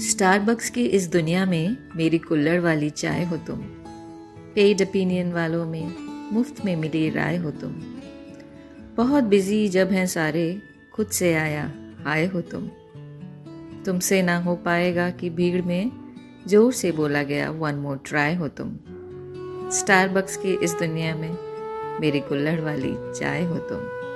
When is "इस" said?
0.86-1.10, 20.54-20.72